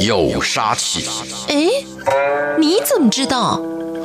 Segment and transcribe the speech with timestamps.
[0.00, 1.08] 有杀气。
[1.48, 1.68] 哎，
[2.58, 3.60] 你怎么知道？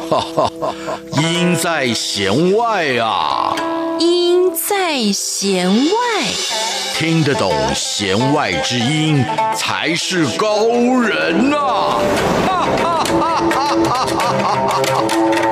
[0.10, 0.74] 哈哈哈，
[1.22, 3.56] 音在弦外啊。
[4.00, 5.92] 音在弦外，
[6.96, 9.24] 听得懂弦外之音
[9.56, 10.66] 才是高
[11.02, 11.58] 人呐！
[12.48, 15.51] 哈哈哈哈哈哈！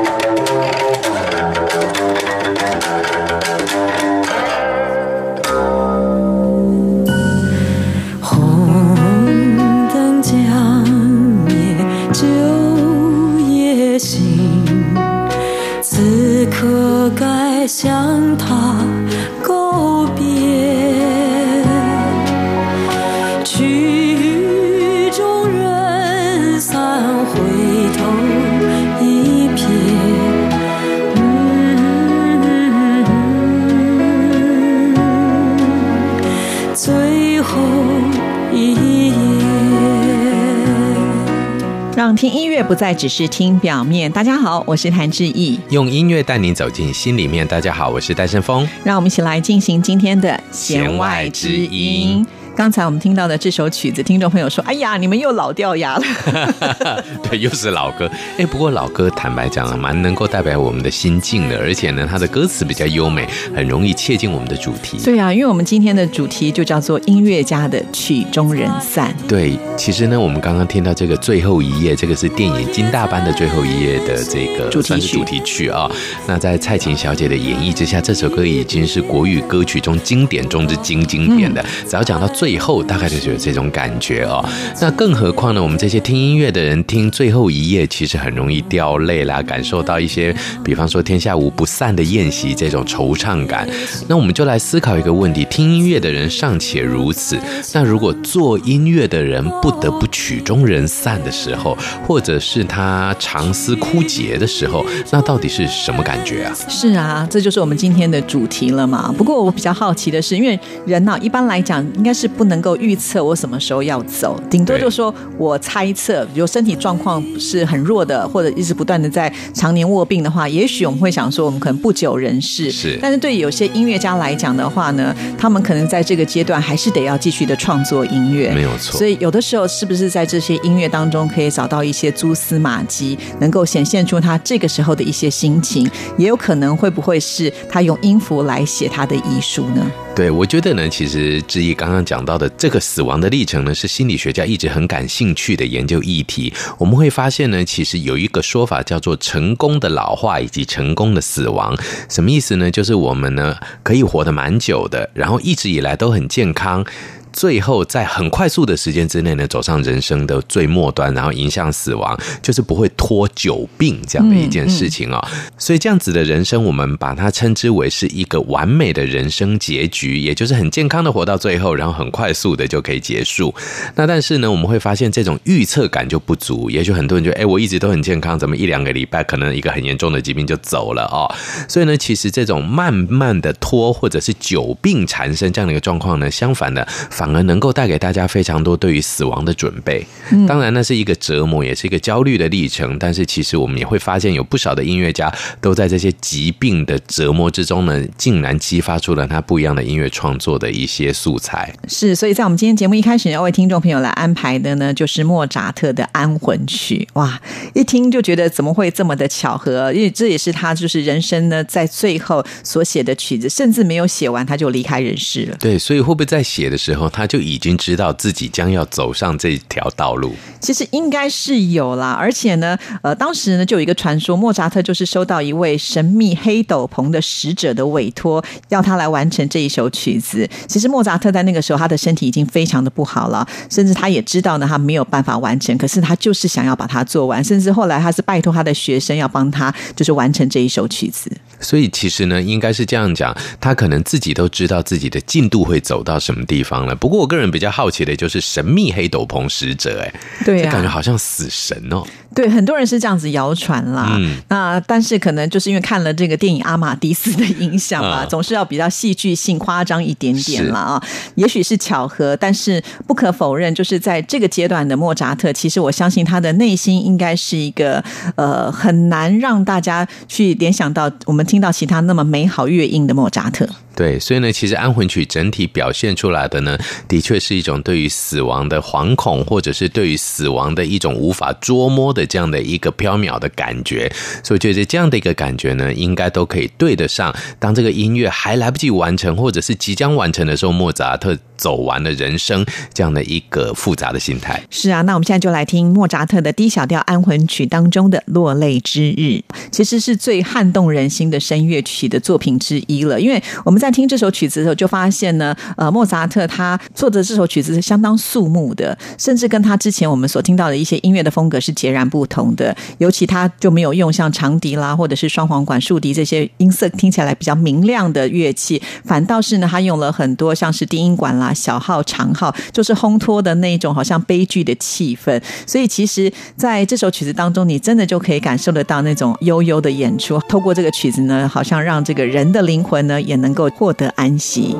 [42.09, 44.12] 让听音乐不再只是听表面。
[44.12, 47.48] 大家好，我是谭志毅，用音乐带您走进心里面。
[47.48, 48.68] 大家好，我是戴胜峰。
[48.84, 52.26] 让我们一起来进行今天的弦外之音。
[52.60, 56.04] 刚才我们听到的这首曲子，听众朋友说：“哎呀，你们又老掉牙了。”
[57.24, 58.12] 对，又是老歌。
[58.38, 64.98] 哎，不过老歌坦白讲啊，蛮能够代表我们的心境的，而且呢，它的歌词比较优美，很容易切进我们的主题。
[65.02, 69.16] 对啊，因为我们今天的主题就叫做音乐家的曲终人散。
[69.26, 75.90] 对，其实呢，我们刚刚听到这个最后一页，这个是电影《金大班的最后一页》的这个主题曲主题曲啊。
[76.28, 81.64] 那在蔡琴小姐的演绎之下，这首歌已经是国语歌曲中经典中之经经典的。
[81.88, 84.44] 只要讲到最后，大概就是有这种感觉哦。
[84.81, 85.61] 那更何况呢？
[85.61, 93.67] 我们这些听音乐的人，听最后一夜，其实很容易掉泪啦，感受到一些，比方说“天下无不散的宴席”这种惆怅感。
[94.08, 97.38] 那我们就来思考一个问题：听音乐的人尚且如此，
[97.73, 101.77] 那如果做音乐的人不得不曲终人散的时候，
[102.08, 106.55] 或者是他长思枯竭的时候，那到底是什么感觉啊？
[106.67, 109.14] 是啊，这就是我们今天的主题了嘛。
[109.17, 112.70] 不过我比较好奇的是，因为人呢、一般来讲应该是不能够。
[112.80, 122.72] 预测我什么时候要走，顶多就说我猜测，比如身体状况是很弱的，或者一直不断的在常年卧病的话，也许我们会想说，我们可能不久人世。
[122.72, 128.97] 是，但是对有些音乐家来讲的话呢，他们可能在这个阶段还是得要继续的创作音乐，没有错。
[128.97, 135.89] 所以有的时候，是不是在这些音乐当中可以找到一些蛛丝马迹，能够显现出他这个时候的一些心情？
[136.17, 139.85] 也有可能会不会是他用音符来写他的遗书呢？
[140.19, 146.52] 对，我觉得呢，其实志毅刚刚讲到的这个死亡的历程呢，是心理学家一直很感兴趣的研究议题。
[146.78, 151.74] 我们会发现呢，其实有一个说法叫做“成功的老化”以及“成功的死亡”。
[152.12, 152.69] 什么意思呢？
[152.69, 156.86] 就是我们呢可以活得蛮久的，然后一直以来都很健康。
[157.31, 173.53] 最后，在很快速的时间之内呢，走上人生的最末端，然后迎向死亡，就是不会拖久病这样的一件事情啊、所以这样子的人生，我们把它称之为是一个完美的人生结局，也就是很健康的活到最后，然后很快速的就可以结束。
[173.95, 176.69] 那但是呢，我们会发现这种预测感就不足。
[176.69, 181.29] 也许很多人觉得，哎，我一直都很健康，怎么一两个礼拜，可能一个很严重的疾病就走了哦。
[181.68, 186.88] 所以呢，其实这种慢慢的拖，或者是久病缠身这样的一个状况呢，相反的。
[187.19, 190.07] 反而能够带给大家非常多对于死亡的准备，
[190.47, 192.97] 当然那是一个折磨，也是一个焦虑的历程。
[192.97, 201.74] 但是其实我们也会发现，有不少的音乐家都在这些疾病的折磨之中呢，竟然激发出了他不一样的音乐创作的一些素材。
[201.90, 207.06] 是，所以在我们今天节目一开始要为听众朋友来安排的呢，就是莫扎特的安魂曲。
[207.16, 207.38] 哇，
[207.74, 209.91] 一听就觉得怎么会这么的巧合？
[209.91, 215.57] 因为这也是他就是人生呢在最后所写的曲子，甚至没有写完他就离开人世了。
[215.59, 217.08] 对，所以会不会在写的时候？
[217.09, 220.33] 他就已经知道自己将要走上这条道路。
[220.59, 230.47] 其实应该是有啦，而且呢，呃，当时呢就有一个传说，莫扎特就是收到一位神秘黑斗篷的使者的委托，要他来完成这一首曲子。
[230.67, 241.31] 其实莫扎特在那个时候，他的身体已经非常的不好了，甚至他也知道呢，他没有办法完成，可是他就是想要把它做完，甚至后来他是拜托他的学生要帮他，就是完成这一首曲子。
[241.59, 246.95] 所以其实呢，应该是这样讲，他可能自己都知道自己的进度会走到什么地方了。
[246.95, 250.13] 不过我个人比较好奇的就是神秘黑斗篷使者，哎，
[250.45, 252.03] 对啊，感觉好像死神哦。
[252.35, 254.15] 对，很多人是这样子谣传啦。
[254.17, 261.03] 嗯，那但是可能就是因为看了这个电影《阿玛迪斯》的影响吧，总是要比较戏剧性、夸张一点点了啊。
[261.35, 268.01] 也许是巧合，但是不可否认，就是在这个阶段的莫扎特，其实我相信他的内心应该是一个
[268.35, 273.68] 呃很难让大家去联想到我们听到其他那么美好乐音的莫扎特。
[274.00, 276.78] 对，所以呢，其实安魂曲整体表现出来的呢，
[277.10, 284.10] 的确是一种对于死亡的惶恐，或者是对于死亡的一种无法捉摸的这样的一个飘渺的感觉。
[284.42, 287.36] 所以，我觉得这样的一个感觉呢，应该都可以对得上。
[287.60, 294.63] 当这个音乐还来不及完成，或者是即将完成的时候，莫扎特走完了人生这样的一个复杂的心态。
[294.69, 299.22] 是啊，那我们现在就来听莫扎特的 D 小调安魂曲当中的《落泪之日》，
[299.69, 303.19] 其实是最撼动人心的声乐曲的作品之一了。
[303.19, 312.75] 因为我们在听这首曲子的时候，就发现呢，呃，莫扎特他做的这首曲子是相当肃穆的，甚至跟他之前我们所听到的一些音乐的风格是截然不同的。
[312.97, 325.41] 尤其他就没有用像长笛啦，或者是双簧管、竖笛这些音色听起来比较明亮的乐器，反倒是呢，他用了很多像是低音管啦、小号、长号，就是烘托的那种好像悲剧的气氛。
[325.65, 330.39] 所以，其实在这首曲子当中，你真的就可以感受得到那种悠悠的演出。
[330.50, 334.75] 透过这个曲子呢，好像让这个人的灵魂呢，也能够获得安息。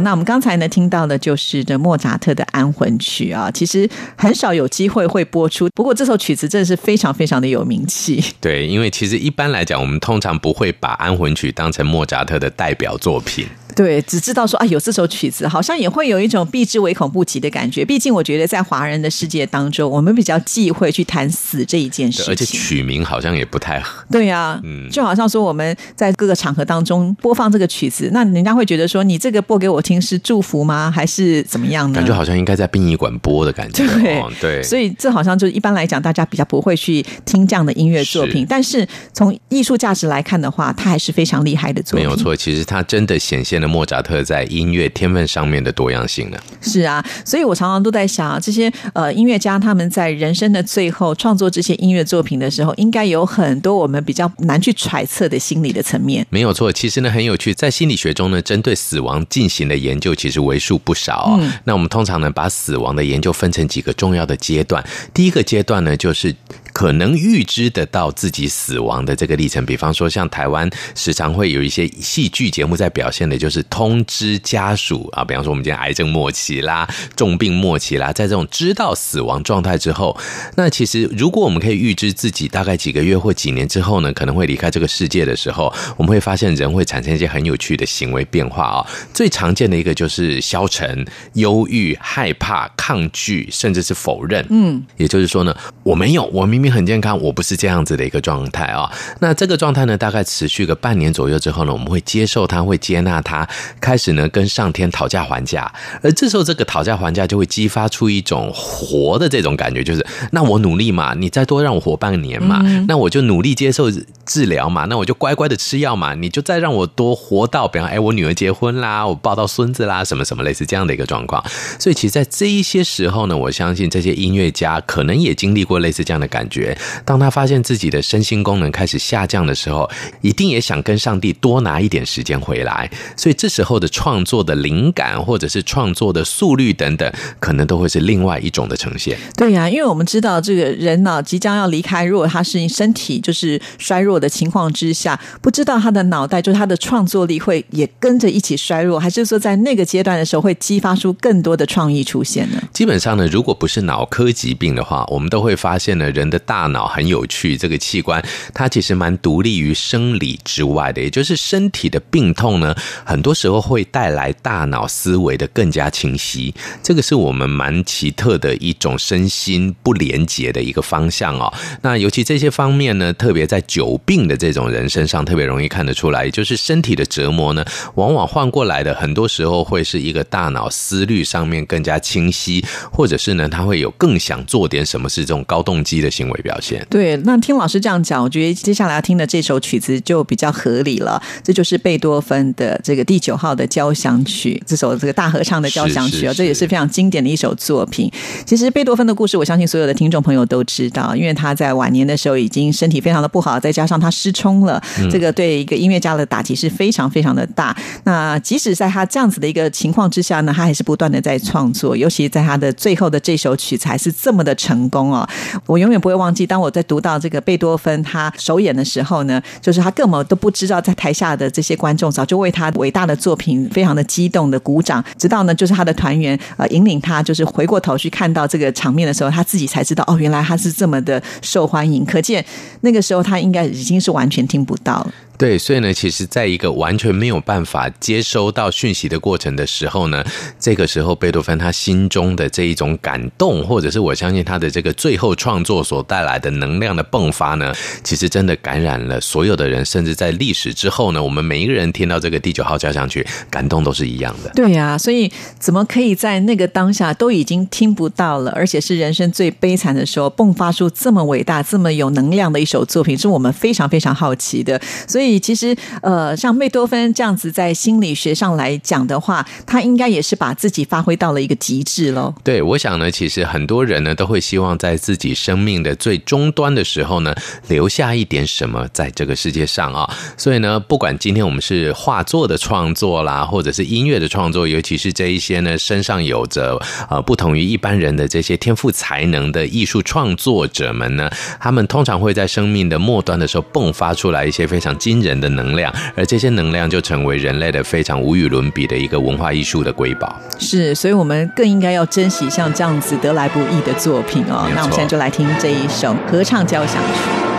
[0.00, 8.22] 那我们刚才呢听到的就是这莫扎特的安魂曲啊，其实很少有机会会播出，不过这首曲子真的是非常非常的有名气。
[8.40, 13.46] 对，因为其实一般来讲，我们通常不会把安魂曲当成莫扎特的代表作品。
[13.80, 17.82] 对，只知道说啊，有这首曲子，好像也会有一种避之唯恐不及的感觉。
[17.82, 24.04] 毕竟我觉得在华人的世界当中，我们比较忌讳去谈死这一件事情，而且曲名好像也不太合。
[24.10, 30.92] 对呀、啊，嗯，就好像说我们在各个场合当中播放这个曲子，那人家会觉得说，你这个播给我听是祝福吗？
[30.94, 31.94] 还是怎么样呢？
[31.94, 33.86] 感觉好像应该在殡仪馆播的感觉。
[33.86, 38.42] 对、哦、对，所以这好像就一般来讲，大家比较不会去听这样的音乐作品。
[38.42, 42.04] 是但是从艺术价值来看的话，它还是非常厉害的作品。
[42.04, 46.36] 没有错，其实它真的显现了莫扎特在音乐天分上面的多样性呢。
[46.60, 56.26] 是啊，所以我常常都在想，这些呃音乐家他们在人生的最后创作这些音乐作品的时候，应该有很多我们比较难去揣测的心理的层面。
[56.30, 61.38] 没有错，其实呢很有趣，在心理学中呢，针对死亡进行的研究其实为数不少哦。
[61.40, 61.52] 嗯。
[61.64, 64.84] 那我们通常呢把死亡的研究分成几个重要的阶段，
[65.14, 66.34] 第一个阶段呢就是。
[66.72, 80.16] 可能预知得到自己死亡的这个历程，比方说像台湾时常会有一些戏剧节目在表现的，就是通知家属啊，比方说我们今天癌症末期啦、重病末期啦，在这种知道死亡状态之后，
[80.56, 88.86] 那其实如果我们可以预知自己大概几个月或几年之后呢，可能会离开这个世界的时候，我们会发现人会产生一些很有趣的行为变化啊。
[89.12, 94.46] 最常见的一个就是消沉、忧郁、害怕、抗拒，甚至是否认。
[94.50, 96.60] 嗯，也就是说呢，我没有，我明。
[96.60, 98.90] 明明很健康，我不是这样子的一个状态啊。
[99.20, 103.48] 那这个状态呢，大概持续个半年左右之后呢，我们会接受他，会接纳他，
[103.80, 105.72] 开始呢跟上天讨价还价。
[106.02, 113.90] 而这时候，这个讨价还价就会激发出一种活的这种感觉，就是那我努力嘛，你再多让我活半年嘛，那我就努力接受
[114.24, 121.44] 治疗嘛，那我就乖乖的吃药嘛，你就再让我多活到，比方哎，我女儿结婚啦，我抱到孙子啦，什么什么类似这样的一个状况。
[121.78, 126.76] 所以，其实，在这一些时候呢，我相信这些音乐家可能也经历过类似这样的感觉。
[127.04, 129.88] 当他发现自己的身心功能开始下降的时候，
[130.20, 132.90] 一定也想跟上帝多拿一点时间回来。
[133.16, 139.16] 所以这时候的创作的灵感，或者是创作的速率等等，可能都会是另外一种的呈现。
[139.36, 152.60] 对呀、啊，因为我们知道这个人呢、啊，即将要离开，如果他是身体就是衰弱的情况之下，不知道他的脑袋就是他的创作力会也跟着一起衰弱，还是说在那个阶段的时候会激发出更多的创意出现呢？
[152.72, 156.39] 基本上呢，如果不是脑科疾病的话，我们都会发现呢，人的。
[156.40, 166.54] 大脑很有趣，这个器官它其实蛮独立于生理之外的，也就是身体的病痛呢，很多时候会带来大脑思维的更加清晰。
[166.82, 171.52] 这个是我们蛮奇特的一种身心不连结的一个方向哦。
[171.82, 186.29] 那尤其这些方面呢，特别在久病的这种人身上特别容易看得出来，也就是身体的折磨呢，往往换过来的很多时候会是一个大脑思虑上面更加清晰，或者是呢，他会有更想做点什么事这种高动机的行为。
[186.30, 191.20] 为表现对，那听老师这样讲，我觉得接下来要听的这首曲子就比较合理了。
[191.42, 198.10] 这就是贝多芬的这个第九号的交响曲，这首这个大合唱的交响曲啊，这也是非常经典的一首作品。
[198.44, 207.76] 其实贝多芬的故事，我相信所有的听众朋友都知道，因为他在晚年的时候已经身体非常的不好，再加上他失聪了，这个对一个音乐家的打击是非常非常的大。
[208.04, 215.28] 那即使在他这样子的一个情况之下呢，他还是不断的在创作，尤其在他的最后的这首曲才是这么的成功哦，
[215.66, 232.04] 我永远不会忘记，当我在读到这个贝多芬他首演的时候呢，就是他根本都不知道，在台下的这些观众早就为他伟大的作品非常的激动的鼓掌，直到呢，就是他的团员呃引领他，就是回过头去看到这个场面的时候，他自己才知道哦，原来他是这么的受欢迎。
[232.04, 232.44] 可见
[232.82, 235.12] 那个时候他应该已经是完全听不到了。
[235.40, 240.22] 对，所以呢，其实在一个完全没有办法接收到讯息的过程的时候呢，
[240.58, 247.72] 这个时候贝多芬他心中的这一种感动，或者是我相信他的这个最后创作所带来的能量的迸发呢，
[248.04, 254.50] 其实真的感染了所有的人，甚至在历史之后呢，我们每一个人听到这个第九号交响曲，感动都是一样的。
[254.50, 264.78] 对呀、啊，所以怎么可以在那个当下都已经听不到了，而且是人生最悲惨的时候，迸发出这么伟大、这么有能量的一首作品，是我们非常非常好奇的。
[265.08, 265.29] 所以。
[265.38, 272.34] 其实，呃，像贝多芬这样子，在心理学上来讲的话，他应该也是把自己发挥到了一个极致喽。
[272.42, 277.34] 对，我想呢，其实很多人呢都会希望在自己生命的最终端的时候呢，
[277.68, 280.10] 留下一点什么在这个世界上啊。
[280.36, 295.20] 所以呢，不管今天我们是画作的创作啦，或者是音乐的创作，尤其是这一些呢身上有着呃不同于一般人的这些天赋才能的艺术创作者们呢，他们通常会在生命的末端的时候迸发出来一些非常激惊。
[295.20, 300.40] 人的能量，而这些能量就成为人类的非常无与伦比的一个文化艺术的瑰宝。
[300.58, 304.66] 是，所以我们更应该要珍惜像这样子得来不易的作品哦。
[304.74, 307.49] 那我们现在就来听这一首合唱交响曲。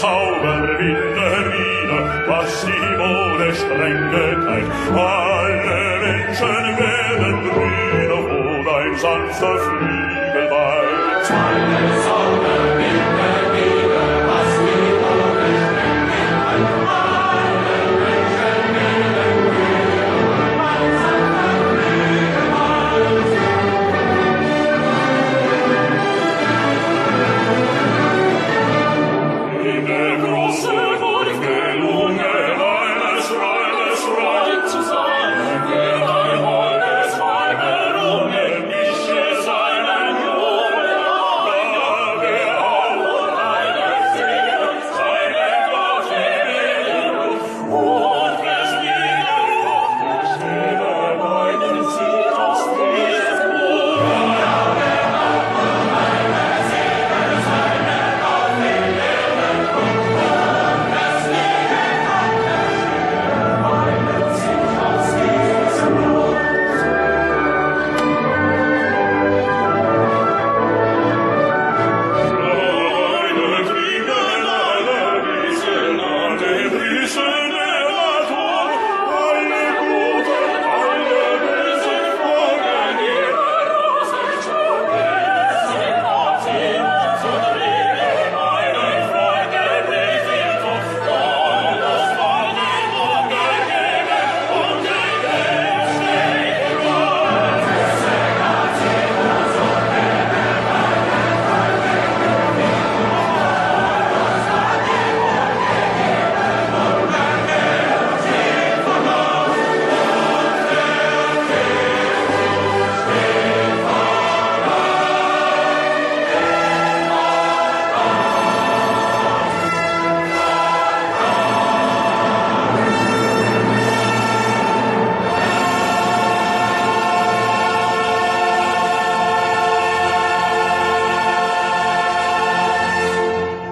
[0.00, 4.66] Zauberwinderine, was sie Mode streng geteilt.
[4.96, 11.24] Alle Menschen werden grüne, wohl ein sanfter Flügel weit.
[11.26, 13.19] Zweite Zauberwinde,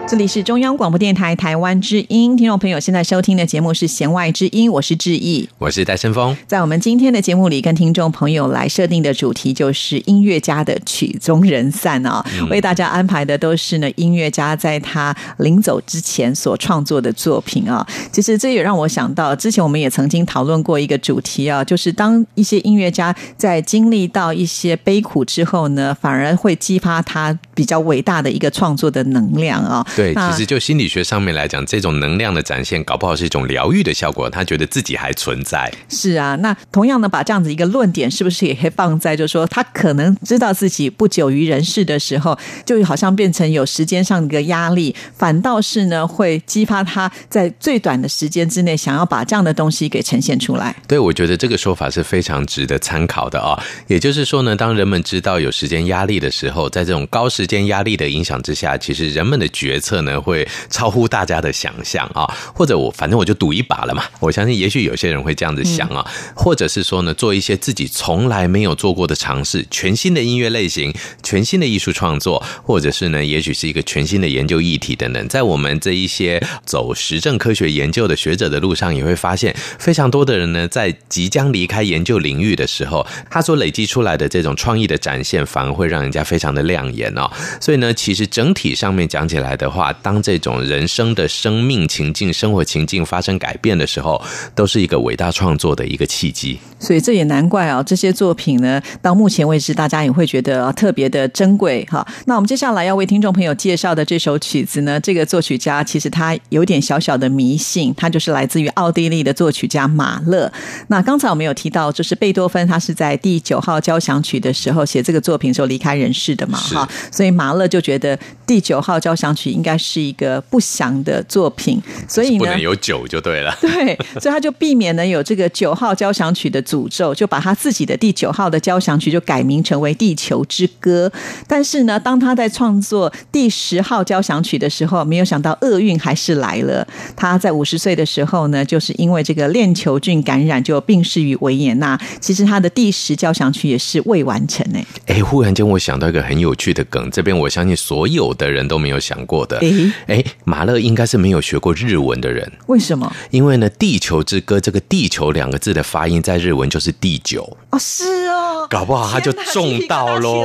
[0.08, 6.34] 这里是中央广播电台台湾之音，听众朋友现在收听的节目是《弦外之音》，我是志毅，我是戴胜峰。
[6.46, 17.86] 在我们今天的节目里，跟听众朋友来设定的主题就是音乐家的曲终人散啊、嗯，为大家安排的都是呢音乐家在他临走之前所创作的作品啊。
[18.10, 29.86] 其实这也让我想到，之前我们也曾经讨论过一个主题啊，就是当一些音乐家在经历到一些悲苦之后呢，反而会激发他比较伟大的一个创作的能量啊。
[29.98, 34.30] 对，其实就心理学上面来讲，这种能量的展现，搞不好是一种疗愈的效果。
[34.30, 35.68] 他觉得自己还存在。
[35.88, 50.76] 是啊，那同样呢，把这样子一个论点，是不是也可以放在，就是说，他可能知道自己不久于人世的时候，就好像变成有时间上的一个压力，反倒是呢，会激发他在最短的时间之内，想要把这样的东西给呈现出来。
[50.86, 53.62] 对，我觉得这个说法是非常值得参考的啊、哦。
[53.88, 62.24] 也就是说呢，当人们知道有时间压力的时候，在这种高时间压力的影响之下，其实人们的决策呢，会超乎大家的想象啊，
[62.54, 64.04] 或者我反正我就赌一把了嘛。
[64.20, 75.28] 我相信也许有些人会这样子想啊，或者是说呢，做一些自己从来没有做过的尝试，全新的音乐类型，全新的艺术创作，或者是呢，也许是一个全新的研究议题等等。
[75.28, 87.30] 在我们这一些走实证科学研究的学者的路上，也会发现非常多的人呢，在即将离开研究领域的时候，他所累积出来的这种创意的展现，反而会让人家非常的亮眼哦。
[87.60, 94.20] 所以呢，其实整体上面讲起来的话，话，当这种人生的生命情境、生活情境发生改变的时候，
[94.54, 96.58] 都是一个伟大创作的一个契机。
[96.80, 102.06] 所以这也难怪啊，这些作品呢，到目前为止，大家也会觉得特别的珍贵哈。
[102.26, 110.50] 那我们接下来要为听众朋友介绍的这首曲子呢，这个作曲家其实他有点小小的迷信，他就是来自于奥地利的作曲家马勒。
[110.88, 121.78] 那刚才我们有提到，就是贝多芬他是在第九号交响曲的时候写这个作品时候离开人世的嘛哈，所以马勒就觉得第九号交响曲应该是一个不祥的作品，
[122.08, 123.54] 所以呢，不能有酒就对了。
[123.60, 131.12] 对，所以他就避免呢有这个九号交响曲的诅咒，就把他自己的第九号的交响曲就改名成为《地球之歌》。
[131.46, 136.86] 但是呢，当他在创作第十号交响曲的时候，没有想到厄运还是来了。
[137.14, 142.00] 他在五十岁的时候呢，就是因为这个链球菌感染，就病逝于维也纳。
[142.20, 144.78] 其实他的第十交响曲也是未完成呢。
[145.06, 149.57] 哎，忽然间我想到一个很有趣的梗，这边我相信所有的人都没有想过的。
[149.60, 152.50] 哎哎，马勒应该是没有学过日文的人。
[152.66, 153.10] 为什么？
[153.30, 157.56] 因为呢，《地球之歌》这个“地球”两个字的发音在日文就是“第九”。
[157.70, 160.44] 哦，是哦，搞不好他就中到喽。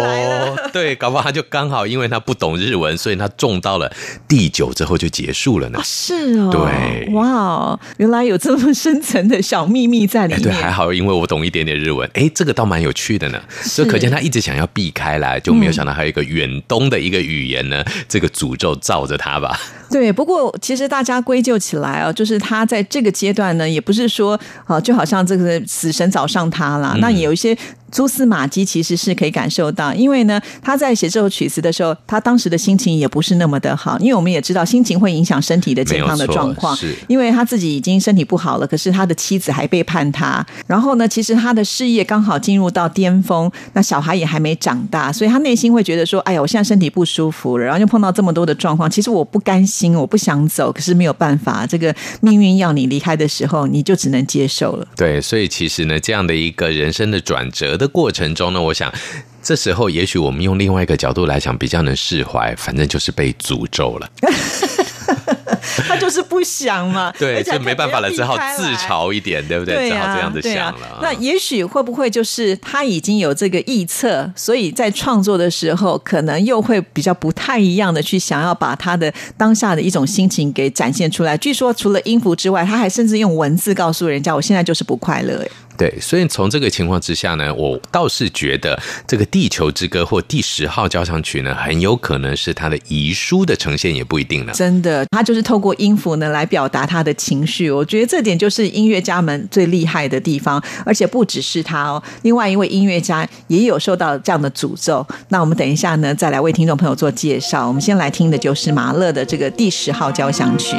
[0.71, 3.91] 对，搞不好他就刚好因为他不懂日文，所以他中到了
[4.27, 5.79] 第九之后就结束了呢。
[5.83, 10.43] 是哦，对，哇哦，原来有这么深层的小秘密在里面。
[10.43, 13.41] 对，还好，因为我懂一点点日文，哎，这个倒蛮有趣的呢。
[13.61, 19.57] 所以可见他一直想要避开来，就没有想到还有一个远东的一个语言呢，嗯、这个诅咒罩着他吧。
[19.91, 27.57] 对，不过其实大家归咎起来啊，就是他在这个阶段呢，也不是说啊，就好像这个死神找上他了，嗯、那也有一些。
[27.93, 33.99] 蛛丝马迹其实是可以感受到，因为呢，他在写这首曲子的时候，他当时的心情也不是那么的好。
[33.99, 36.75] 因为我们也知道，心情会影响身体的健康的状况。
[36.75, 40.43] 是，因为他自己已经身体不好了，可是他的妻子还背叛他。
[40.65, 58.93] 然后呢，其实他的事业刚好进入到巅峰，那小孩也还没长大，所以他内心会觉得说：“哎呀，我现在身体不舒服了，然后又碰到这么多的状况，其实我不甘心，我不想走，可是没有办法，这个命运要你离开的时候，你就只能接受了。”对，所以其实呢，这样的一个人生的转折的过程中呢，我想
[59.41, 62.55] 这时候也许我们用另外一个角度来讲，比较能释怀。
[62.55, 64.09] 反正就是被诅咒了，
[65.87, 67.11] 他就是不想嘛。
[67.19, 69.89] 对，就没办法了，只好自嘲一点，对不对？
[69.89, 70.87] 对啊，只好这样子想了。
[70.87, 81.37] 啊、那也许会不会就是他已经有这个臆测，所以在创作的时候，可能又会比较不太一样的去想要把他的当下的一种心情给展现出来。
[81.37, 94.53] 据说除了音符之外，他还甚至用文字告诉人家：“我现在就是不快乐。”对，所以从这个情况之下呢，我倒是觉得这个《地球之歌》或第十号交响曲呢，很有可能是他的遗书的呈现，也不一定呢。
[94.53, 97.71] 真的，他就是透过音符呢来表达他的情绪。
[97.71, 105.05] 我觉得这点就是音乐家们最厉害的地方，而且不只是他哦，另外一位音乐家也有受到这样的诅咒。
[105.29, 107.67] 那我们等一下呢，再来为听众朋友做介绍。
[107.67, 110.77] 我们先来听的就是马勒的这个第十号交响曲。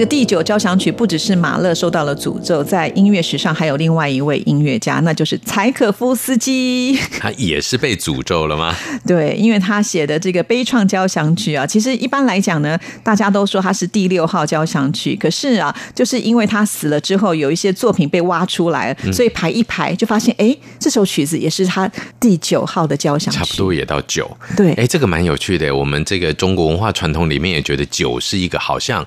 [0.00, 6.98] 个第九交响曲不只是马勒受到了诅咒，在音乐史上还有另外一位音乐家，那就是柴可夫斯基。
[7.20, 8.74] 他也是被诅咒了吗？
[9.06, 15.14] 对，因为他写的这个悲怆交响曲啊，其实一般来讲呢，大家都说他是第六号交响曲。
[15.14, 24.30] 可是啊，就是因为他死了之后，有一些作品被挖出来，所以排一排就发现，哎，这首曲子也是他第九号的交响曲，差不多也到九。
[24.56, 25.74] 对，哎，这个蛮有趣的。
[25.74, 29.04] 我们这个中国文化传统里面也觉得九是一个好像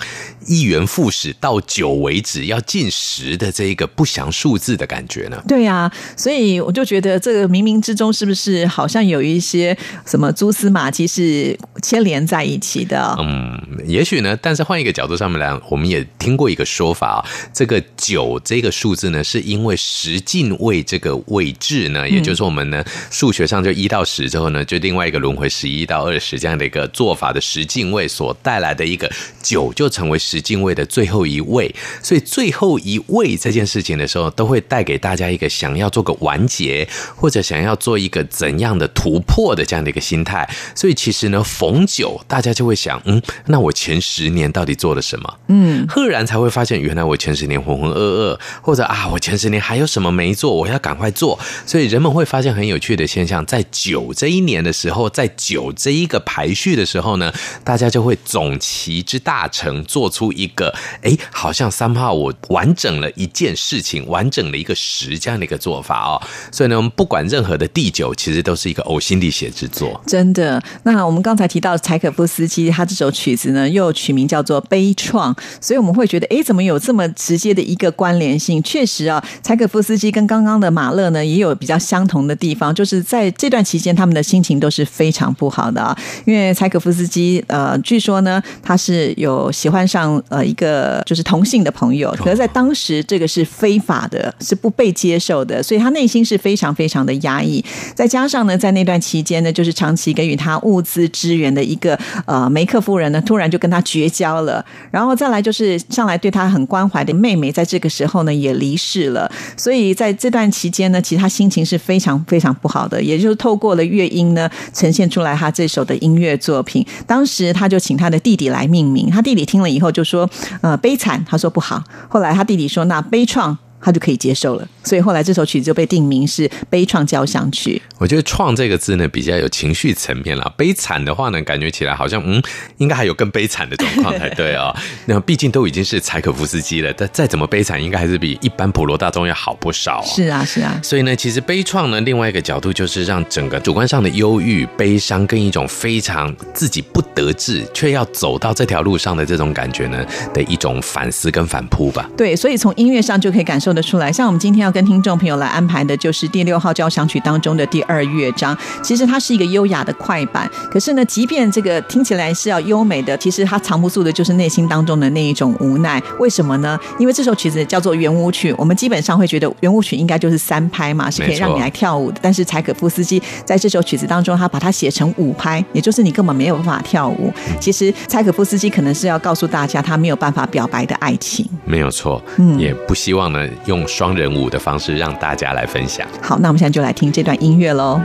[0.47, 5.41] 一元复始到九为止要进十的这一个不祥数字的感觉呢。
[5.47, 13.15] 对呀、啊，所以我就觉得这个冥冥之中是不是好像有一些什么蛛丝马迹是牵连在一起的？
[13.19, 14.35] 嗯，也许呢。
[14.41, 29.11] 但是换一个角度上面来，我们也听过一个说法啊，这个九这个数字呢，是因为十进位这个位置呢，也就是我们呢数学上就一到十之后呢，就另外一个轮回十一到二十这样的一个做法的十进位所带来的一个
[29.41, 31.73] 九，就成为十进位的最后一位。
[32.01, 40.49] 所以最后一位这件事情的时候，都会带给大家一个想要做个完结，或者想要做一个怎样的突破的这样的一个心态。
[40.75, 45.39] 所以其实呢，逢九大家就会想，嗯，那我前十年到底做了什么？
[45.47, 51.39] 嗯，赫然才会发现，原来我前十年浑浑噩噩，或者啊，我前十年还有什么没做，我要赶快做。
[51.65, 66.21] 所以人们会发现很有趣的现象，在九这一年的时候，在九这一个排序的时候呢，大家就会总齐之大成，做出一个，哎，好像三号我完整了一件事情，完整了一个十这样的一个做法哦。
[66.51, 70.01] 所以呢，我们不管任何的第九，其实都是一个呕心沥血之作。
[70.05, 70.61] 真的。
[70.83, 78.61] 那我们刚才提到柴可夫斯基，他这首曲子呢，又取名叫做《悲怆》，所以我们会觉得，哎，怎么有这么直接的一个关联性？
[78.63, 85.97] 确实啊，柴可夫斯基跟刚刚的马勒呢，也有比较相同的地方，就是在这段期间，他们的心情都是非常不好的啊。
[86.25, 97.63] 因为柴可夫斯基，呃，据说呢，他是有喜欢上呃一个就是同性的朋友，可是在当时这个是非法的，是不被接受的，所以他内心是非常非常的压抑。
[97.93, 104.63] 再加上呢，在那段期间呢，就是长期给予他物资支援的一个呃梅克夫人呢，突然就跟他绝交了。
[104.91, 109.31] 然后再来就是上来对他很关怀的妹妹，在这个时候呢也离世了。
[109.57, 113.01] 所以在这段期间呢，其实他心情是非常非常不好好的。
[113.01, 116.85] 也就是透过了乐音呢，呈现出来他这首的音乐作品。
[117.05, 120.27] 当时他就请他的弟弟来命名，他弟弟听了以后就说
[120.61, 121.83] ：“呃，悲惨。”他说不好。
[122.09, 127.81] 后来他弟弟说：“那悲怆。”他就可以接受了，所以后来这首曲子就被定名是《悲怆交响曲》。
[127.97, 130.51] 我觉得“怆”这个字呢，比较有情绪层面啦。
[130.57, 132.41] 悲惨的话呢，感觉起来好像嗯，
[132.77, 134.75] 应该还有更悲惨的状况才对啊、哦。
[135.05, 140.05] 那毕竟都已经是柴可夫斯基了，但再怎么悲惨，应该还是比一般普罗大众要好不少、哦。
[140.05, 140.79] 是啊，是啊。
[140.81, 152.09] 所以呢，其实悲怆呢，另外一个角度就是让整个主观上的忧郁、悲伤，跟一种非常自己不得志却要走到这条路上的这种感觉呢的一种反思跟反扑吧。
[152.15, 154.53] 对，所以从音乐上就可以感受得出来，像我们今。
[154.53, 158.55] 今天要跟听众朋友来安排的就是第六号交响曲当中的第二乐章。
[158.83, 165.99] 其实它是一个优雅的快板，可是呢，即便这个听起来是要优美的，其实它藏不住的就是内心当中的那一种无奈。
[166.19, 166.79] 为什么呢？
[166.99, 172.19] 因为这首曲子叫做圆舞曲，我们基本上会觉得圆舞曲应该就是三拍嘛，是可以让你来跳舞的。
[172.21, 177.33] 但是柴可夫斯基在这首曲子当中，他把它写成五拍，也就是你根本没有办法跳舞。
[177.59, 181.43] 其实柴可夫斯基可能是要告诉大家，他没有办法表白的爱情。
[181.65, 184.43] 没有错，嗯，也不希望呢用双人舞。
[184.53, 186.07] 的方式让大家来分享。
[186.21, 187.99] 好，那我们现在就来听这段音乐喽。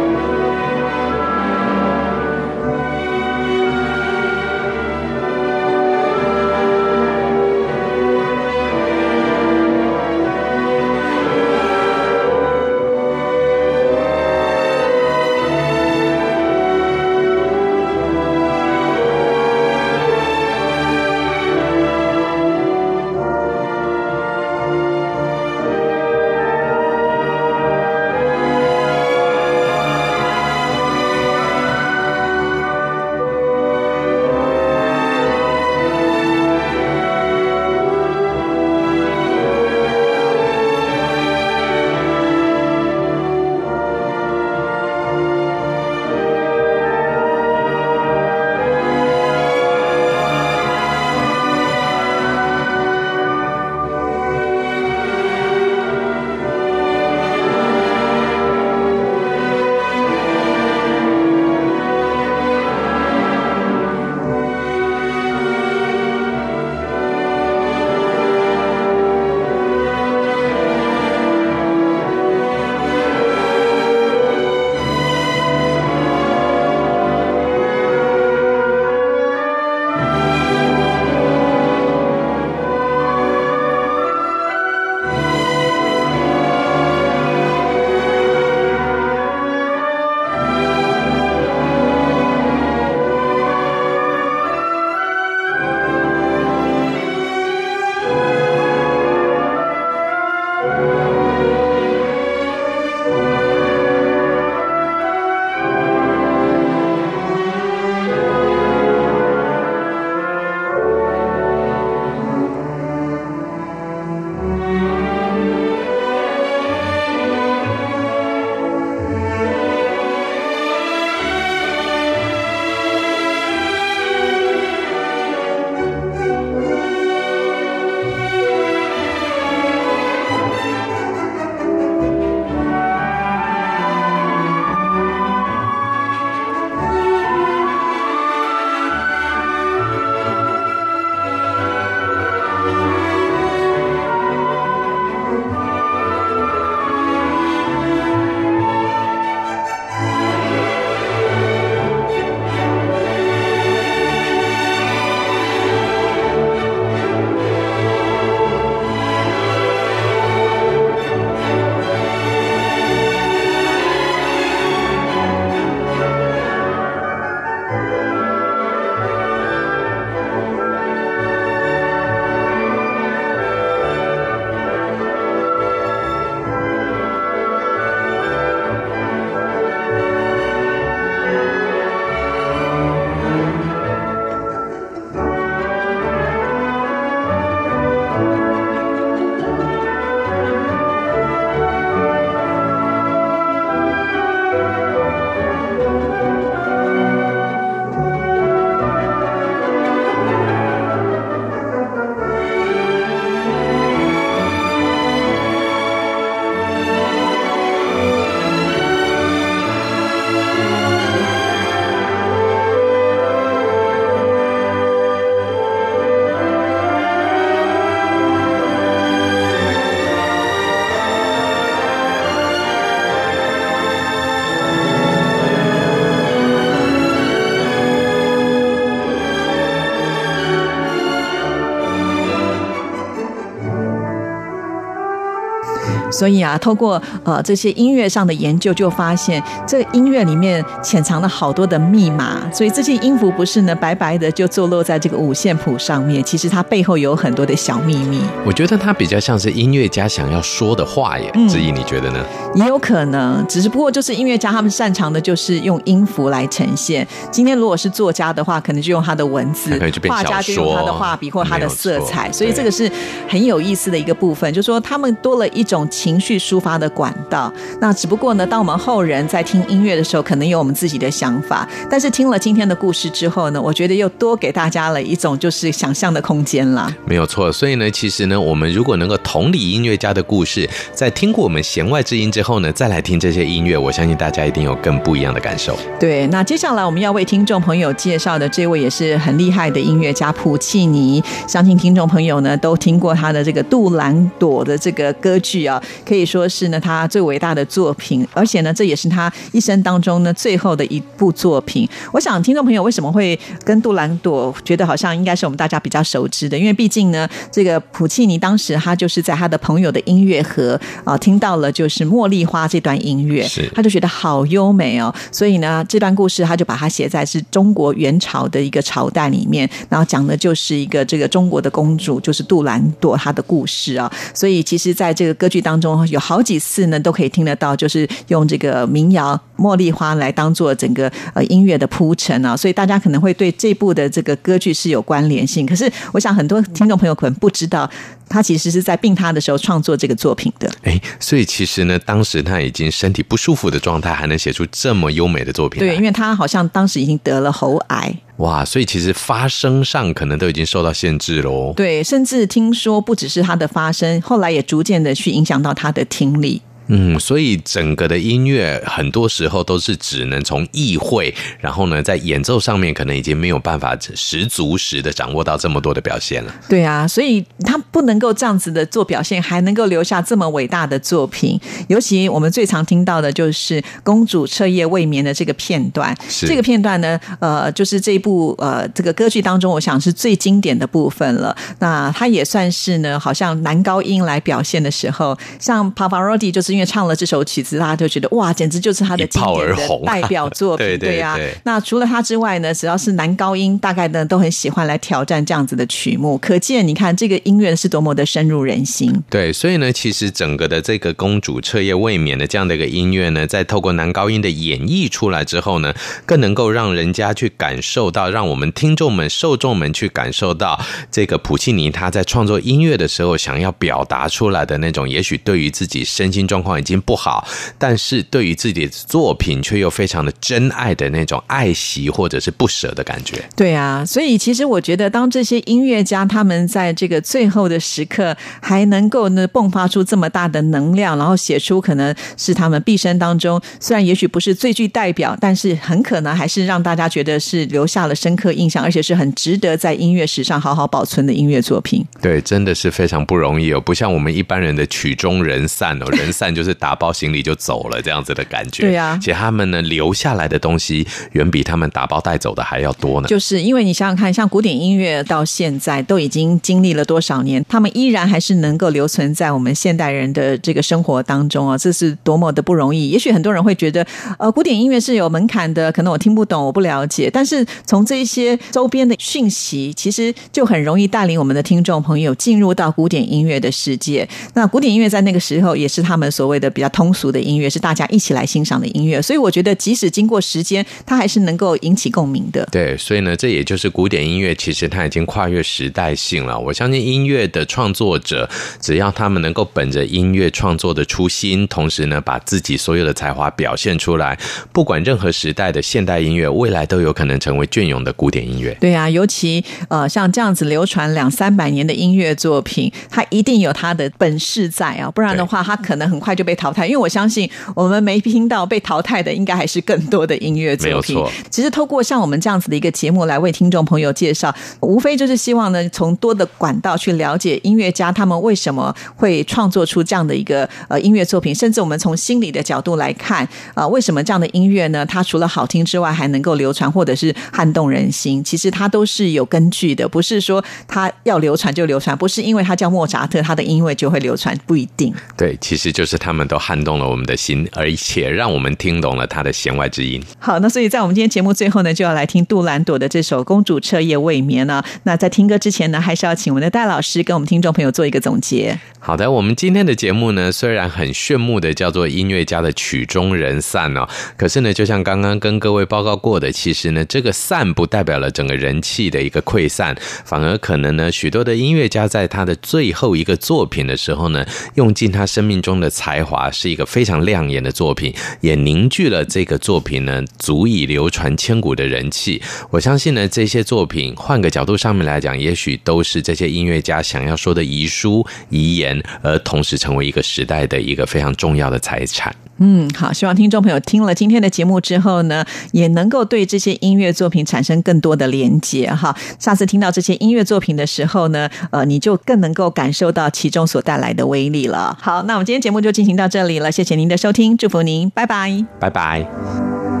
[236.21, 242.47] 所以啊，透过呃这些音乐上的研究，就发现这个音乐里面潜藏了好多的密码。
[242.53, 248.21] 所以这些音符不是呢白白的就坐落在这个五线谱上面，其实它背后有很多的小秘密。
[248.45, 251.31] 我觉得它比较像是音乐家想要说的话耶。
[251.49, 252.23] 之毅，你觉得呢？
[252.53, 257.07] 也有可能，只是不过就是音乐家他们擅长的就是用音符来呈现。
[257.31, 259.71] 今天如果是作家的话，可能就用他的文字；
[260.07, 262.31] 画家就用他的画笔或他的色彩。
[262.31, 262.87] 所以这个是
[263.27, 267.51] 很有意思的一个部分，就是说他们多了一种情绪抒发的管道。
[267.79, 271.67] 那只不过呢，当我们后人在听音乐的时候，可能有我们自己的想法。
[271.89, 276.93] 但是听了今天的故事之后呢，我觉得又多给大家了一种就是想象的空间了。
[277.05, 277.51] 没有错。
[277.51, 285.77] 所以呢，其实呢，我们如果能够同理音乐家的故事，在听过我们弦外之音之后呢，再来听这些音乐，我相信大家一定有更不一样的感受。
[285.99, 301.87] 对，那接下来我们要为听众朋友介绍的这位也是很厉害的音乐家普契尼，相信听众朋友呢都听过他的这个《杜兰朵》的这个歌剧啊，可以说是呢他最伟大的作品，而且呢这也是他一生当中呢最后的一部作品。
[302.11, 324.11] 我想听众朋友为什么会跟杜兰朵觉得好像应该是我们大家比较熟知的，因为毕竟呢这个普契尼当时他就是在他的朋友的音乐盒啊听到了就是《茉莉花》这段音乐，是他就觉得好优美哦，所以呢这段故事他就把它写在是中国元朝的一个朝代里面，然后讲的就是一个这个中国的公主，就是杜兰朵她的故事啊。
[324.33, 332.55] 所以其实在这个歌剧当中有好几次呢都可以听得到，就是用这个民谣《茉莉花》来当做整个呃音乐的铺陈啊。
[332.55, 337.89] 所以大家可能会对这部的这个歌剧是有关联性，可是我想很多听众朋友可能不知道。
[338.33, 340.71] 他其实是在病榻的时候创作这个作品的。
[340.83, 345.81] 哎，所以其实呢，当时他已经身体不舒服的状态，还能写出这么优美的作品。
[345.81, 348.15] 对，因为他好像当时已经得了喉癌。
[348.41, 351.73] 哇，所以其实发声上可能都已经受到限制喽。
[351.75, 356.61] 对，甚至听说不只是他的发声，后来也逐渐的去影响到他的听力。
[356.93, 366.53] 嗯，所以整个的音乐很多时候都是只能从意会，然后呢，在演奏上面可能已经没有办法十足十的掌握到这么多的表现了。
[366.67, 371.57] 对啊，所以他不能够这样子的做表现，还能够留下这么伟大的作品。
[371.87, 376.13] 尤其我们最常听到的就是公主彻夜未眠的这个片段。
[376.27, 381.55] 是这个片段呢，呃，就是这一部呃这个歌剧当中，我想是最经典的部分了。
[381.79, 386.80] 那它也算是呢，好像男高音来表现的时候，像 Pavarotti 就是因为。
[386.85, 391.39] 唱了这首曲子，大家就觉得哇，简直就是他的经典的代表作品， 对呀、啊。
[391.63, 396.37] 那除了他之外呢，只要是男高音，大概呢都很喜欢来挑战这样子的曲目。
[396.37, 399.13] 可见，你看这个音乐是多么的深入人心。
[399.29, 405.93] 对，所以呢，其实整个的这个公主彻夜未眠的这样的一个音乐呢，在透过男高音的演绎出来之后呢，
[406.25, 410.79] 更能够让人家去感受到，让我们听众们、受众们去感受到
[411.11, 416.81] 这个普契尼他在创作音乐的时候想要表达出来的那种，也许对于自己身心状况。
[416.81, 417.47] 已经不好，
[417.77, 423.43] 但是对于自己的作品却又非常的真爱的那种爱惜或者是不舍的感觉。
[423.55, 442.03] 对啊，所以其实我觉得，当这些音乐家他们在这个最后的时刻还能够呢迸发出这么大的能量，然后写出可能是他们毕生当中，虽然也许不是最具代表，但是很可能还是让大家觉得是留下了深刻印象，而且是很值得在音乐史上好好保存的音乐作品。
[442.21, 446.71] 对，真的是非常不容易哦，不像我们一般人的曲终人散哦，人散就是。
[446.81, 448.81] 打包行李就走了，这样子的感觉。
[448.83, 453.27] 对啊，其实他们呢留下来的东西，远比他们打包带走的还要多呢。
[453.27, 463.09] 就是因为你想想看，像古典音乐到现在都已经经历了多少年，他们依然还是能够留存在我们现代人的这个生活当中啊，这是多么的不容易。
[463.09, 464.03] 也许很多人会觉得，
[464.39, 467.29] 呃，古典音乐是有门槛的，可能我听不懂，我不了解。
[467.31, 474.27] 但是从这一些周边的讯息，其实就很容易带领我们的听众朋友进入到古典音乐的世界。
[474.55, 476.71] 那古典音乐在那个时候也是他们所谓的。
[476.71, 482.65] 比较通俗的音乐是大家一起来欣赏的音乐，所以我觉得即使经过时间，它还是能够引起共鸣的。
[482.71, 486.57] 对，所以呢，这也就是古典音乐，其实它已经跨越时代性了。
[486.57, 494.39] 我相信音乐的创作者，只要他们能够本着音乐创作的初心，同时呢，把自己所有的才华表现出来，
[494.71, 498.75] 不管任何时代的现代音乐，未来都有可能成为隽永的古典音乐。
[498.79, 506.30] 对啊，尤其呃，像这样子流传两三百年的音乐作品，它一定有它的本事在啊，不然的话，它可能很快。
[506.31, 506.87] 快就被淘汰。
[506.87, 511.21] 因为我相信我们没听到被淘汰的，应该还是更多的音乐作品。
[511.49, 525.05] 其实透过像我们这样子的一个节目来为听众朋友介绍，无非就是希望呢，从多的管道去了解音乐家他们为什么会创作出这样的一个呃音乐作品，甚至我们从心理的角度来看，啊、呃，为什么这样的音乐呢？
[525.05, 528.43] 它除了好听之外，还能够流传或者是撼动人心。
[528.43, 535.13] 其实它都是有根据的，不是说它要流传就流传，不是因为它叫莫扎特，它的音乐就会流传，不一定。
[535.35, 540.21] 对，其实就是他们都撼动了我们的心，而且让我们听懂了他的弦外之音。
[540.37, 544.83] 好，那所以在我们今天节目最后呢，就要来听杜兰朵的这首《公主彻夜未眠》呢。
[545.03, 548.79] 那在听歌之前呢，还是要请我们的戴老师跟我们听众朋友做一个总结。
[548.99, 554.07] 好的，我们今天的节目呢，虽然很炫目的叫做音乐家的曲终人散哦，
[554.37, 564.45] 可是呢，就像刚刚跟各位报告过的，其实呢，这个散不代表了整个人气的一个溃散，反而可能呢，许多的音乐家在他的最后一个作品的时候呢，
[564.75, 572.41] 用尽他生命中的才才华，是一个非常亮眼的作品，也凝聚了这个作品呢，足以流传千古的人气。
[572.69, 582.35] 我相信呢，这些作品换个角度上面来讲，也许都是这些音乐家想要说的遗书、遗言，而同时成为一个时代的一个非常重要的财产。
[582.63, 589.17] 嗯，好，希望听众朋友听了今天的节目之后呢，也能够对这些音乐作品产生更多的连接哈。
[589.39, 594.95] 下次听到这些音乐作品的时候呢，呃，你就更能够感受到其中所带来的威力了。
[595.01, 600.00] 好，那我们今天节目就进进行到这里了，谢谢您的收听，祝福您，拜拜，拜拜。